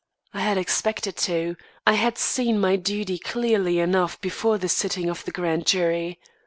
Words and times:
I 0.33 0.39
had 0.39 0.57
expected 0.57 1.15
to; 1.17 1.55
I 1.85 1.93
had 1.93 2.17
seen 2.17 2.59
my 2.59 2.75
duty 2.75 3.19
clearly 3.19 3.77
enough 3.77 4.19
before 4.19 4.57
the 4.57 4.67
sitting 4.67 5.11
of 5.11 5.23
the 5.25 5.31
grand 5.31 5.67
jury. 5.67 6.17